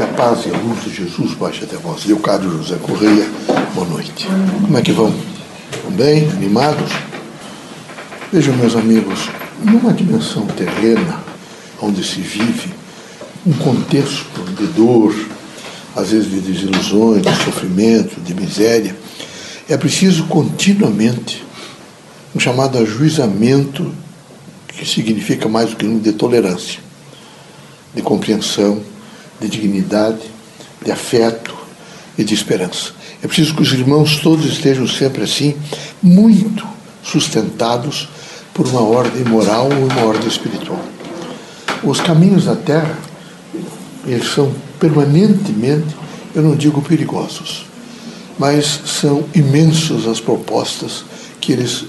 Que 0.00 0.04
a 0.04 0.14
paz 0.14 0.46
e 0.46 0.48
a 0.48 0.56
luz 0.56 0.82
de 0.82 0.94
Jesus 0.94 1.34
baixe 1.34 1.62
até 1.62 1.76
vós. 1.76 2.06
Leocádio 2.06 2.50
José 2.50 2.76
Correia, 2.76 3.28
boa 3.74 3.86
noite. 3.86 4.26
Como 4.62 4.78
é 4.78 4.80
que 4.80 4.92
vão? 4.92 5.14
Vão 5.82 5.92
bem? 5.92 6.26
Animados? 6.30 6.90
Vejam, 8.32 8.56
meus 8.56 8.74
amigos, 8.74 9.28
numa 9.62 9.92
dimensão 9.92 10.46
terrena, 10.46 11.22
onde 11.82 12.02
se 12.02 12.22
vive, 12.22 12.72
um 13.46 13.52
contexto 13.52 14.42
de 14.56 14.68
dor, 14.68 15.14
às 15.94 16.12
vezes 16.12 16.30
de 16.30 16.40
desilusões, 16.40 17.20
de 17.20 17.44
sofrimento, 17.44 18.18
de 18.22 18.32
miséria, 18.32 18.96
é 19.68 19.76
preciso 19.76 20.24
continuamente 20.28 21.44
um 22.34 22.40
chamado 22.40 22.78
ajuizamento, 22.78 23.92
que 24.66 24.86
significa 24.86 25.46
mais 25.46 25.68
do 25.68 25.76
que 25.76 25.84
um 25.84 25.98
de 25.98 26.12
tolerância, 26.12 26.80
de 27.94 28.00
compreensão, 28.00 28.80
de 29.40 29.48
dignidade, 29.48 30.20
de 30.84 30.90
afeto 30.90 31.54
e 32.16 32.24
de 32.24 32.34
esperança. 32.34 32.92
É 33.22 33.26
preciso 33.26 33.54
que 33.54 33.62
os 33.62 33.72
irmãos 33.72 34.18
todos 34.18 34.46
estejam 34.46 34.86
sempre 34.86 35.24
assim, 35.24 35.54
muito 36.02 36.66
sustentados 37.02 38.08
por 38.54 38.66
uma 38.66 38.82
ordem 38.82 39.24
moral 39.24 39.68
ou 39.70 39.86
uma 39.86 40.04
ordem 40.04 40.28
espiritual. 40.28 40.80
Os 41.82 42.00
caminhos 42.00 42.44
da 42.44 42.56
Terra, 42.56 42.98
eles 44.06 44.32
são 44.32 44.54
permanentemente, 44.78 45.96
eu 46.34 46.42
não 46.42 46.54
digo 46.54 46.82
perigosos, 46.82 47.66
mas 48.38 48.80
são 48.86 49.24
imensos 49.34 50.06
as 50.06 50.20
propostas 50.20 51.04
que 51.40 51.52
eles, 51.52 51.84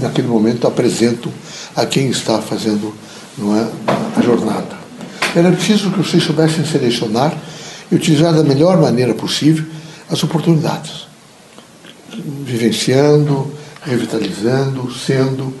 naquele 0.00 0.28
momento, 0.28 0.66
apresentam 0.66 1.32
a 1.76 1.84
quem 1.86 2.08
está 2.08 2.40
fazendo 2.40 2.94
é, 3.38 4.18
a 4.18 4.22
jornada. 4.22 4.79
Era 5.34 5.52
preciso 5.52 5.90
que 5.92 5.98
vocês 5.98 6.24
soubessem 6.24 6.64
selecionar 6.64 7.36
e 7.90 7.94
utilizar 7.94 8.34
da 8.34 8.42
melhor 8.42 8.80
maneira 8.80 9.14
possível 9.14 9.64
as 10.10 10.22
oportunidades, 10.24 11.06
vivenciando, 12.44 13.52
revitalizando, 13.82 14.92
sendo 14.92 15.54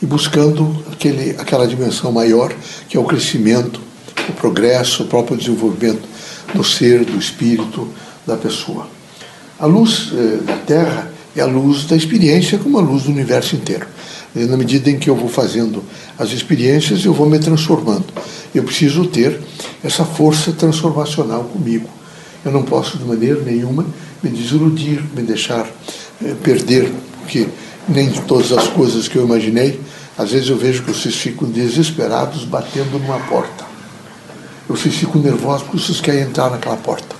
e 0.00 0.06
buscando 0.06 0.84
aquele, 0.92 1.30
aquela 1.38 1.66
dimensão 1.66 2.12
maior 2.12 2.54
que 2.88 2.96
é 2.96 3.00
o 3.00 3.04
crescimento, 3.04 3.80
o 4.28 4.32
progresso, 4.32 5.02
o 5.02 5.06
próprio 5.06 5.36
desenvolvimento 5.36 6.06
do 6.54 6.62
ser, 6.62 7.04
do 7.04 7.18
espírito 7.18 7.88
da 8.24 8.36
pessoa. 8.36 8.88
A 9.58 9.66
luz 9.66 10.12
eh, 10.12 10.38
da 10.44 10.56
Terra 10.58 11.10
é 11.34 11.40
a 11.40 11.46
luz 11.46 11.84
da 11.84 11.96
experiência 11.96 12.58
como 12.58 12.78
a 12.78 12.80
luz 12.80 13.04
do 13.04 13.10
universo 13.10 13.56
inteiro. 13.56 13.86
E 14.36 14.44
na 14.44 14.54
medida 14.54 14.90
em 14.90 14.98
que 14.98 15.08
eu 15.08 15.16
vou 15.16 15.30
fazendo 15.30 15.82
as 16.18 16.30
experiências, 16.30 17.02
eu 17.06 17.14
vou 17.14 17.26
me 17.26 17.38
transformando. 17.38 18.04
Eu 18.54 18.62
preciso 18.62 19.06
ter 19.06 19.40
essa 19.82 20.04
força 20.04 20.52
transformacional 20.52 21.44
comigo. 21.44 21.88
Eu 22.44 22.52
não 22.52 22.62
posso, 22.62 22.98
de 22.98 23.04
maneira 23.04 23.40
nenhuma, 23.40 23.86
me 24.22 24.28
desiludir, 24.28 25.02
me 25.16 25.22
deixar 25.22 25.66
eh, 26.22 26.34
perder, 26.42 26.92
porque 27.22 27.48
nem 27.88 28.10
todas 28.10 28.52
as 28.52 28.68
coisas 28.68 29.08
que 29.08 29.16
eu 29.16 29.24
imaginei, 29.24 29.80
às 30.18 30.32
vezes 30.32 30.50
eu 30.50 30.56
vejo 30.56 30.82
que 30.82 30.92
vocês 30.92 31.14
ficam 31.14 31.48
desesperados 31.48 32.44
batendo 32.44 32.98
numa 32.98 33.18
porta. 33.20 33.64
Vocês 34.68 34.94
ficam 34.96 35.20
nervosos 35.22 35.62
porque 35.62 35.78
vocês 35.78 36.00
querem 36.00 36.22
entrar 36.22 36.50
naquela 36.50 36.76
porta. 36.76 37.16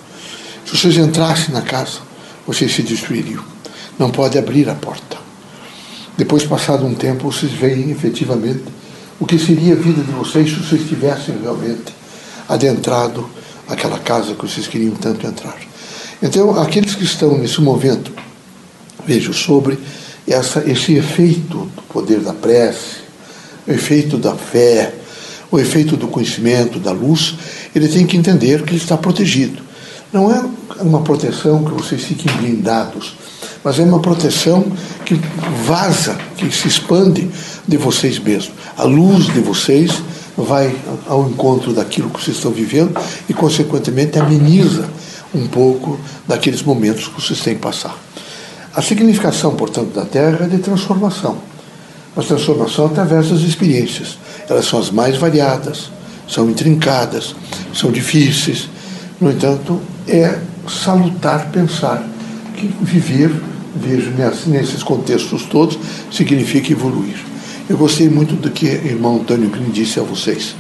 Se 0.67 0.77
vocês 0.77 0.97
entrassem 0.99 1.55
na 1.55 1.63
casa, 1.63 2.01
vocês 2.47 2.75
se 2.75 2.83
destruiriam. 2.83 3.43
Não 3.99 4.11
pode 4.11 4.37
abrir 4.37 4.69
a 4.69 4.75
porta. 4.75 5.26
Depois, 6.17 6.45
passado 6.45 6.87
um 6.87 6.95
tempo, 6.95 7.31
vocês 7.31 7.53
veem 7.53 7.91
efetivamente 7.91 8.65
o 9.21 9.27
que 9.27 9.39
seria 9.39 9.75
a 9.75 9.77
vida 9.77 10.03
de 10.03 10.13
vocês 10.13 10.49
se 10.49 10.57
vocês 10.57 10.89
tivessem 10.89 11.37
realmente 11.43 11.95
adentrado 12.49 13.29
aquela 13.69 13.99
casa 13.99 14.35
que 14.35 14.47
vocês 14.47 14.67
queriam 14.67 14.95
tanto 14.95 15.27
entrar. 15.27 15.57
Então, 16.23 16.59
aqueles 16.61 16.95
que 16.95 17.05
estão 17.05 17.37
nesse 17.37 17.61
momento, 17.61 18.13
vejo 19.07 19.35
sobre 19.35 19.79
essa, 20.27 20.63
esse 20.69 20.95
efeito 20.95 21.71
do 21.77 21.83
poder 21.83 22.21
da 22.21 22.33
prece, 22.33 22.97
o 23.67 23.71
efeito 23.71 24.17
da 24.17 24.35
fé, 24.35 24.95
o 25.51 25.59
efeito 25.59 25.97
do 25.97 26.09
conhecimento, 26.09 26.79
da 26.79 26.93
luz, 26.93 27.35
ele 27.75 27.89
tem 27.89 28.07
que 28.07 28.17
entender 28.17 28.63
que 28.63 28.71
ele 28.71 28.81
está 28.81 28.97
protegido. 28.97 29.63
Não 30.13 30.31
é 30.31 30.43
uma 30.81 31.03
proteção 31.03 31.65
que 31.65 31.73
vocês 31.73 32.03
fiquem 32.03 32.33
blindados, 32.37 33.15
mas 33.67 33.81
é 33.81 33.83
uma 33.83 33.99
proteção 33.99 34.65
que 35.05 35.21
vaza, 35.65 36.17
que 36.37 36.49
se 36.55 36.69
expande 36.69 37.29
de 37.67 37.77
vocês 37.77 38.17
mesmos. 38.17 38.53
A 38.79 38.85
luz 38.85 39.25
de 39.25 39.41
vocês 39.41 39.91
vai 40.37 40.73
ao 41.09 41.29
encontro 41.29 41.73
daquilo 41.73 42.09
que 42.11 42.23
vocês 42.23 42.37
estão 42.37 42.53
vivendo 42.53 42.97
e, 43.29 43.35
consequentemente, 43.35 44.21
ameniza 44.21 44.89
um 45.35 45.49
pouco 45.49 45.99
daqueles 46.29 46.63
momentos 46.63 47.09
que 47.09 47.21
vocês 47.21 47.41
têm 47.41 47.57
que 47.57 47.61
passar. 47.61 47.99
A 48.73 48.81
significação, 48.81 49.57
portanto, 49.57 49.93
da 49.93 50.05
Terra 50.05 50.45
é 50.45 50.49
de 50.49 50.59
transformação. 50.59 51.37
Mas 52.15 52.27
transformação 52.27 52.87
através 52.87 53.31
das 53.31 53.41
experiências. 53.41 54.17
Elas 54.49 54.67
são 54.67 54.79
as 54.79 54.93
mais 54.93 55.17
variadas, 55.17 55.91
são 56.29 56.49
intrincadas, 56.49 57.35
são 57.75 57.91
difíceis. 57.91 58.69
No 59.21 59.29
entanto, 59.29 59.83
é 60.07 60.39
salutar 60.69 61.51
pensar 61.51 62.07
que 62.57 62.73
viver, 62.81 63.31
vejo 63.77 64.11
nesses 64.47 64.83
contextos 64.83 65.45
todos, 65.45 65.79
significa 66.11 66.73
evoluir. 66.73 67.17
Eu 67.69 67.77
gostei 67.77 68.09
muito 68.09 68.35
do 68.35 68.51
que 68.51 68.67
o 68.67 68.87
irmão 68.87 69.17
Antônio 69.17 69.51
Green 69.51 69.71
disse 69.71 69.99
a 69.99 70.03
vocês, 70.03 70.55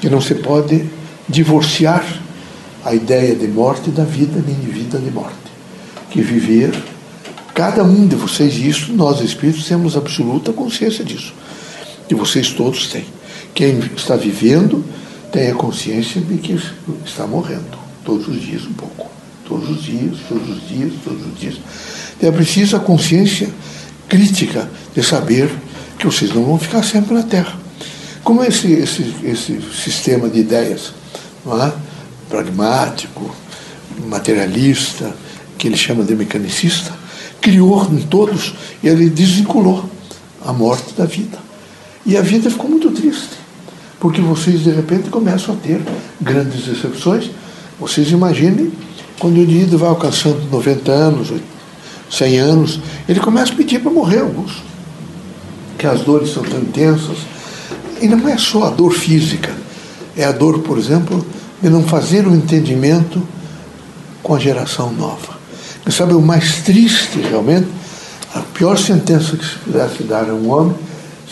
que 0.00 0.08
não 0.08 0.20
se 0.20 0.34
pode 0.34 0.84
divorciar 1.28 2.04
a 2.84 2.94
ideia 2.94 3.34
de 3.34 3.46
morte 3.46 3.90
da 3.90 4.04
vida, 4.04 4.42
nem 4.46 4.56
de 4.56 4.70
vida 4.70 4.98
de 4.98 5.10
morte. 5.10 5.36
Que 6.10 6.22
viver, 6.22 6.72
cada 7.54 7.84
um 7.84 8.06
de 8.06 8.16
vocês, 8.16 8.56
isso 8.56 8.92
nós 8.94 9.20
espíritos 9.20 9.66
temos 9.66 9.96
absoluta 9.96 10.52
consciência 10.52 11.04
disso, 11.04 11.34
que 12.08 12.14
vocês 12.14 12.50
todos 12.50 12.86
têm. 12.86 13.04
Quem 13.54 13.78
está 13.94 14.16
vivendo 14.16 14.84
tem 15.30 15.50
a 15.50 15.54
consciência 15.54 16.20
de 16.20 16.38
que 16.38 16.58
está 17.04 17.26
morrendo 17.26 17.76
todos 18.04 18.26
os 18.26 18.40
dias 18.40 18.64
um 18.64 18.72
pouco. 18.72 19.17
Todos 19.48 19.70
os 19.70 19.82
dias, 19.82 20.18
todos 20.28 20.48
os 20.48 20.68
dias, 20.68 20.92
todos 21.02 21.26
os 21.26 21.38
dias. 21.38 21.54
É 22.20 22.30
preciso 22.30 22.76
a 22.76 22.80
consciência 22.80 23.48
crítica 24.08 24.68
de 24.94 25.02
saber 25.02 25.50
que 25.98 26.06
vocês 26.06 26.32
não 26.34 26.44
vão 26.44 26.58
ficar 26.58 26.82
sempre 26.82 27.14
na 27.14 27.22
Terra. 27.22 27.58
Como 28.22 28.44
esse, 28.44 28.70
esse, 28.72 29.14
esse 29.24 29.60
sistema 29.72 30.28
de 30.28 30.40
ideias 30.40 30.92
é? 31.46 31.72
pragmático, 32.28 33.34
materialista, 34.06 35.14
que 35.56 35.66
ele 35.66 35.76
chama 35.76 36.04
de 36.04 36.14
mecanicista, 36.14 36.92
criou 37.40 37.88
em 37.90 38.02
todos, 38.02 38.54
e 38.82 38.88
ele 38.88 39.08
desvinculou 39.08 39.88
a 40.44 40.52
morte 40.52 40.92
da 40.94 41.06
vida. 41.06 41.38
E 42.04 42.16
a 42.16 42.22
vida 42.22 42.50
ficou 42.50 42.68
muito 42.68 42.90
triste, 42.90 43.30
porque 43.98 44.20
vocês 44.20 44.60
de 44.60 44.70
repente 44.70 45.08
começam 45.08 45.54
a 45.54 45.58
ter 45.58 45.80
grandes 46.20 46.66
decepções 46.66 47.30
vocês 47.78 48.10
imaginem 48.10 48.72
quando 49.18 49.36
o 49.36 49.42
indivíduo 49.42 49.78
vai 49.78 49.88
alcançando 49.88 50.48
90 50.50 50.92
anos, 50.92 51.32
100 52.10 52.38
anos, 52.38 52.80
ele 53.08 53.20
começa 53.20 53.52
a 53.52 53.56
pedir 53.56 53.80
para 53.80 53.90
morrer 53.90 54.20
alguns. 54.20 54.62
Que 55.76 55.86
as 55.86 56.00
dores 56.02 56.32
são 56.32 56.42
tão 56.42 56.60
intensas. 56.60 57.18
E 58.00 58.06
não 58.08 58.28
é 58.28 58.38
só 58.38 58.64
a 58.64 58.70
dor 58.70 58.92
física, 58.92 59.52
é 60.16 60.24
a 60.24 60.32
dor, 60.32 60.60
por 60.60 60.78
exemplo, 60.78 61.24
de 61.60 61.68
não 61.68 61.82
fazer 61.82 62.26
o 62.26 62.34
entendimento 62.34 63.26
com 64.22 64.34
a 64.34 64.38
geração 64.38 64.92
nova. 64.92 65.36
E 65.86 65.90
sabe 65.90 66.14
o 66.14 66.20
mais 66.20 66.62
triste 66.62 67.20
realmente? 67.20 67.66
A 68.34 68.40
pior 68.40 68.78
sentença 68.78 69.36
que 69.36 69.44
se 69.44 69.56
pudesse 69.56 70.04
dar 70.04 70.28
a 70.28 70.34
um 70.34 70.50
homem 70.50 70.76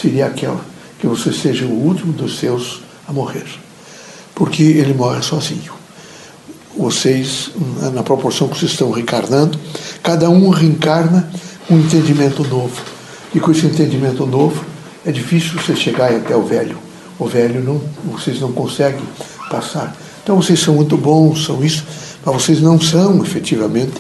seria 0.01 0.27
aquela, 0.27 0.61
que 0.99 1.07
você 1.07 1.33
seja 1.33 1.67
o 1.67 1.71
último 1.71 2.13
dos 2.13 2.39
seus 2.39 2.81
a 3.07 3.13
morrer. 3.13 3.47
Porque 4.35 4.63
ele 4.63 4.93
morre 4.93 5.23
sozinho 5.23 5.76
vocês, 6.77 7.51
na 7.93 8.03
proporção 8.03 8.49
que 8.49 8.59
vocês 8.59 8.73
estão 8.73 8.91
reencarnando, 8.91 9.59
cada 10.03 10.29
um 10.29 10.51
reencarna 10.51 11.29
um 11.71 11.79
entendimento 11.79 12.45
novo. 12.45 12.81
E 13.35 13.41
com 13.41 13.51
esse 13.51 13.67
entendimento 13.67 14.27
novo, 14.27 14.65
é 15.05 15.11
difícil 15.11 15.61
você 15.61 15.75
chegar 15.75 16.13
até 16.13 16.37
o 16.37 16.43
velho. 16.43 16.79
O 17.19 17.27
velho 17.27 17.63
não, 17.63 17.81
vocês 18.13 18.41
não 18.41 18.53
conseguem 18.53 19.03
passar. 19.51 19.97
Então 20.23 20.37
vocês 20.37 20.61
são 20.61 20.75
muito 20.75 20.97
bons, 20.97 21.45
são 21.45 21.65
isso, 21.65 21.85
mas 22.25 22.35
vocês 22.35 22.61
não 22.61 22.81
são 22.81 23.23
efetivamente 23.23 23.95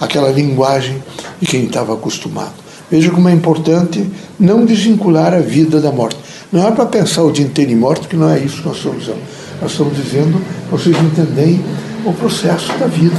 aquela 0.00 0.30
linguagem 0.30 1.02
de 1.40 1.46
quem 1.46 1.64
estava 1.64 1.94
acostumado. 1.94 2.54
Veja 2.90 3.10
como 3.10 3.28
é 3.28 3.32
importante 3.32 4.08
não 4.38 4.64
desvincular 4.64 5.34
a 5.34 5.40
vida 5.40 5.80
da 5.80 5.92
morte. 5.92 6.18
Não 6.50 6.66
é 6.66 6.70
para 6.70 6.86
pensar 6.86 7.22
o 7.22 7.30
dia 7.30 7.44
inteiro 7.44 7.70
em 7.70 7.76
morte, 7.76 8.08
que 8.08 8.16
não 8.16 8.30
é 8.30 8.38
isso 8.38 8.62
que 8.62 8.68
nós 8.68 8.78
estamos 8.78 9.00
dizendo. 9.00 9.20
Nós 9.60 9.70
estamos 9.72 9.96
dizendo, 9.96 10.42
vocês 10.70 10.96
entendem 10.96 11.62
o 12.10 12.14
processo 12.14 12.76
da 12.78 12.86
vida 12.86 13.16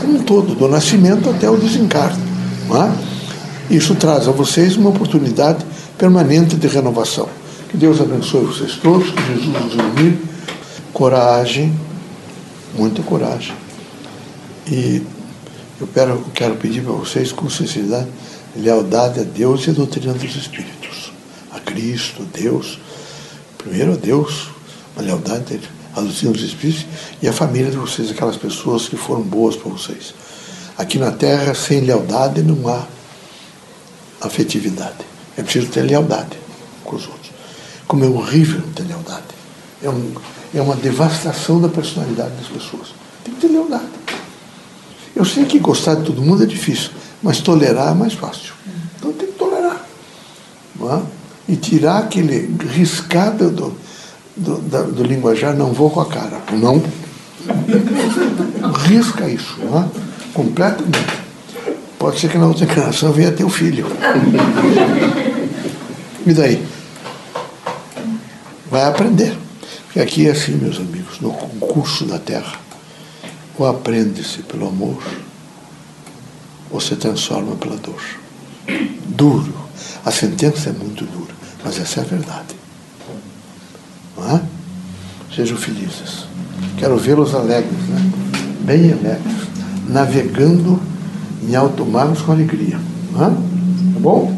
como 0.00 0.18
um 0.18 0.22
todo, 0.22 0.54
do 0.54 0.68
nascimento 0.68 1.28
até 1.28 1.50
o 1.50 1.56
desencarne. 1.56 2.22
É? 2.70 3.74
Isso 3.74 3.94
traz 3.94 4.28
a 4.28 4.30
vocês 4.30 4.76
uma 4.76 4.90
oportunidade 4.90 5.64
permanente 5.96 6.56
de 6.56 6.66
renovação. 6.68 7.28
Que 7.68 7.76
Deus 7.76 8.00
abençoe 8.00 8.44
vocês 8.44 8.76
todos, 8.76 9.10
que 9.10 9.22
Jesus 9.26 9.46
nos 9.46 9.74
ilumine, 9.74 10.18
coragem, 10.92 11.74
muita 12.74 13.02
coragem. 13.02 13.54
E 14.66 15.02
eu 15.80 15.86
quero, 15.86 16.24
quero 16.34 16.54
pedir 16.56 16.82
para 16.82 16.92
vocês, 16.92 17.32
com 17.32 17.48
sinceridade, 17.50 18.08
lealdade 18.56 19.20
a 19.20 19.22
Deus 19.22 19.66
e 19.66 19.70
a 19.70 19.72
doutrina 19.72 20.14
dos 20.14 20.36
Espíritos. 20.36 21.12
A 21.52 21.60
Cristo, 21.60 22.22
a 22.22 22.38
Deus. 22.38 22.78
Primeiro 23.58 23.92
a 23.92 23.96
Deus, 23.96 24.48
a 24.96 25.02
lealdade 25.02 25.60
a 25.98 26.30
dos 26.32 26.42
Espíritos 26.42 26.86
e 27.22 27.28
a 27.28 27.32
família 27.32 27.70
de 27.70 27.76
vocês, 27.76 28.10
aquelas 28.10 28.36
pessoas 28.36 28.88
que 28.88 28.96
foram 28.96 29.22
boas 29.22 29.56
para 29.56 29.70
vocês. 29.70 30.14
Aqui 30.76 30.98
na 30.98 31.10
Terra, 31.10 31.54
sem 31.54 31.80
lealdade, 31.80 32.42
não 32.42 32.68
há 32.68 32.86
afetividade. 34.20 35.06
É 35.36 35.42
preciso 35.42 35.68
ter 35.68 35.82
lealdade 35.82 36.36
com 36.84 36.96
os 36.96 37.06
outros. 37.06 37.30
Como 37.86 38.04
é 38.04 38.08
horrível 38.08 38.60
não 38.60 38.72
ter 38.72 38.84
lealdade. 38.84 39.24
É, 39.82 39.88
um, 39.88 40.14
é 40.54 40.60
uma 40.60 40.76
devastação 40.76 41.60
da 41.60 41.68
personalidade 41.68 42.30
das 42.36 42.48
pessoas. 42.48 42.88
Tem 43.24 43.34
que 43.34 43.40
ter 43.40 43.48
lealdade. 43.48 43.88
Eu 45.14 45.24
sei 45.24 45.44
que 45.44 45.58
gostar 45.58 45.96
de 45.96 46.04
todo 46.04 46.22
mundo 46.22 46.44
é 46.44 46.46
difícil, 46.46 46.90
mas 47.22 47.40
tolerar 47.40 47.92
é 47.92 47.94
mais 47.94 48.12
fácil. 48.12 48.54
Então 48.96 49.12
tem 49.12 49.26
que 49.26 49.34
tolerar. 49.34 49.84
É? 50.80 51.52
E 51.52 51.56
tirar 51.56 51.98
aquele 51.98 52.54
riscado 52.68 53.50
do, 53.50 53.76
do, 54.38 54.56
do, 54.56 54.92
do, 54.92 55.02
linguajar, 55.02 55.54
não 55.54 55.72
vou 55.72 55.90
com 55.90 56.00
a 56.00 56.06
cara. 56.06 56.40
Não. 56.52 56.82
Risca 58.88 59.28
isso, 59.28 59.58
não 59.62 59.80
é? 59.80 59.88
completamente. 60.38 61.18
Pode 61.98 62.20
ser 62.20 62.30
que 62.30 62.38
na 62.38 62.46
outra 62.46 62.64
encarnação 62.64 63.12
venha 63.12 63.32
teu 63.32 63.48
filho. 63.48 63.86
E 66.24 66.32
daí? 66.32 66.64
Vai 68.70 68.84
aprender. 68.84 69.36
Porque 69.86 70.00
aqui 70.00 70.28
é 70.28 70.30
assim, 70.30 70.52
meus 70.52 70.76
amigos, 70.76 71.18
no 71.20 71.32
concurso 71.32 72.04
da 72.04 72.18
Terra. 72.18 72.60
Ou 73.58 73.66
aprende-se 73.66 74.42
pelo 74.42 74.68
amor, 74.68 75.02
ou 76.70 76.80
se 76.80 76.94
transforma 76.94 77.56
pela 77.56 77.76
dor. 77.76 78.00
Duro. 79.06 79.54
A 80.04 80.12
sentença 80.12 80.70
é 80.70 80.72
muito 80.72 81.04
dura, 81.04 81.34
mas 81.64 81.80
essa 81.80 82.00
é 82.00 82.02
a 82.04 82.06
verdade. 82.06 82.57
É? 84.18 84.40
Sejam 85.34 85.56
felizes. 85.56 86.26
Quero 86.76 86.96
vê-los 86.96 87.34
alegres, 87.34 87.78
né? 87.88 88.12
bem 88.60 88.92
alegres, 88.92 89.48
navegando 89.88 90.80
em 91.42 91.54
alto 91.54 91.86
mar 91.86 92.08
com 92.16 92.32
alegria. 92.32 92.76
É? 92.76 93.18
Tá 93.18 94.00
bom? 94.00 94.37